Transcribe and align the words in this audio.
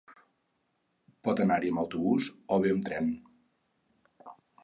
Pot 1.27 1.41
anar-hi 1.45 1.69
amb 1.73 1.81
autobús 1.83 2.31
o 2.55 2.59
bé 2.65 2.73
amb 2.77 2.83
tren. 2.87 3.13